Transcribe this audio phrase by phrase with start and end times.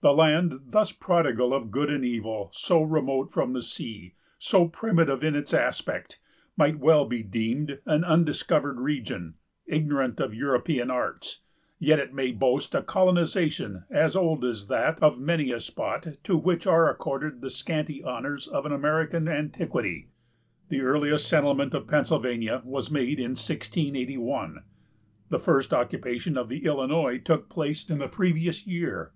[0.00, 5.24] The land thus prodigal of good and evil, so remote from the sea, so primitive
[5.24, 6.20] in its aspect,
[6.56, 9.34] might well be deemed an undiscovered region,
[9.66, 11.40] ignorant of European arts;
[11.80, 16.36] yet it may boast a colonization as old as that of many a spot to
[16.36, 20.06] which are accorded the scanty honors of an American antiquity.
[20.68, 24.62] The earliest settlement of Pennsylvania was made in 1681;
[25.28, 29.10] the first occupation of the Illinois took place in the previous year.